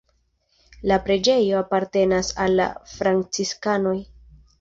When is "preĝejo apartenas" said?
1.09-2.31